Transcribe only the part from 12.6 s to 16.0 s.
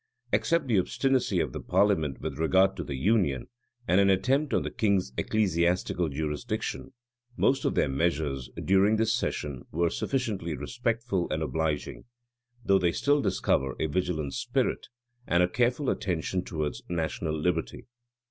though they still discover a vigilant spirit, and a careful